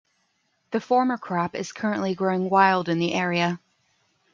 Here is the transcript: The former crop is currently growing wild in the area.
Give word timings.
The 0.71 0.81
former 0.81 1.15
crop 1.19 1.53
is 1.53 1.71
currently 1.71 2.15
growing 2.15 2.49
wild 2.49 2.89
in 2.89 2.97
the 2.97 3.13
area. 3.13 3.59